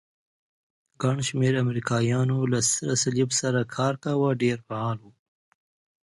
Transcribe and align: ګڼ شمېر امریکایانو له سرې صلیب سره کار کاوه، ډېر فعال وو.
ګڼ 1.01 1.17
شمېر 1.27 1.53
امریکایانو 1.63 2.37
له 2.51 2.59
سرې 2.71 2.95
صلیب 3.03 3.29
سره 3.41 3.59
کار 3.75 3.93
کاوه، 4.03 4.29
ډېر 4.41 4.57
فعال 4.67 4.97
وو. 5.03 5.11